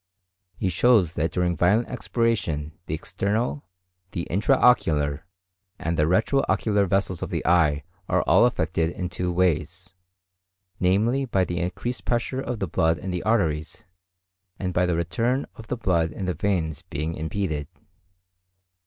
[0.57, 3.65] He shows that during violent expiration the external,
[4.13, 5.27] the intra ocular,
[5.77, 9.93] and the retro ocular vessels of the eye are all affected in two ways,
[10.79, 13.85] namely by the increased pressure of the blood in the arteries,
[14.57, 17.67] and by the return of the blood in the veins being impeded.